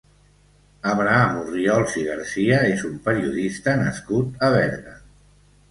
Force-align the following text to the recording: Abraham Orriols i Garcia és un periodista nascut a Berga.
Abraham 0.91 1.37
Orriols 1.41 1.97
i 2.05 2.07
Garcia 2.09 2.59
és 2.73 2.83
un 2.91 2.99
periodista 3.09 3.79
nascut 3.87 4.45
a 4.49 4.53
Berga. 4.59 4.99